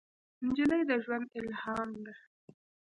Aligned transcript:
نجلۍ 0.45 0.81
د 0.89 0.91
ژوند 1.03 1.27
الهام 1.39 1.89
ده. 2.03 2.13